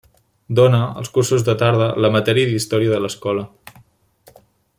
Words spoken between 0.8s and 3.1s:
als cursos de tarda, la matèria d'Història de